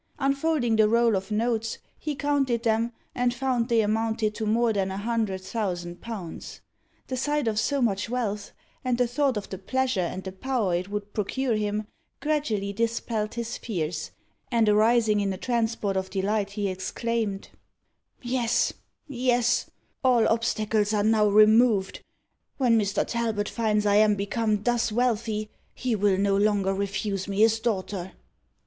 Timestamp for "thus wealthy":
24.63-25.51